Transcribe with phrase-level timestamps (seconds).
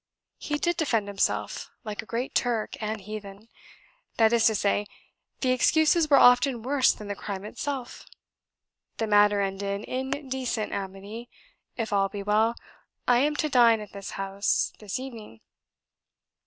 [0.39, 3.49] He did defend himself, like a great Turk and heathen;
[4.17, 4.87] that is to say,
[5.41, 8.07] the excuses were often worse than the crime itself.
[8.97, 11.29] The matter ended in decent amity;
[11.77, 12.55] if all be well,
[13.07, 15.41] I am to dine at his house this evening.